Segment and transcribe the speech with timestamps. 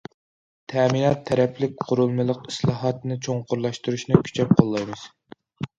[0.71, 5.11] تەمىنات تەرەپلىك قۇرۇلمىلىق ئىسلاھاتنى چوڭقۇرلاشتۇرۇشنى كۈچەپ قوللايمىز.